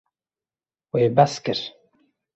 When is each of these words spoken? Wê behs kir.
Wê 0.93 1.03
behs 1.15 1.35
kir. 1.43 1.59